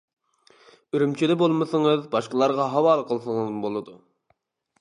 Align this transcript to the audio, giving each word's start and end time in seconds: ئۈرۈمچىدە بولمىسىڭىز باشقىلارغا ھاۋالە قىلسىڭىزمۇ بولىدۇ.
ئۈرۈمچىدە 0.97 1.35
بولمىسىڭىز 1.43 2.09
باشقىلارغا 2.15 2.67
ھاۋالە 2.77 3.07
قىلسىڭىزمۇ 3.13 3.63
بولىدۇ. 3.67 3.99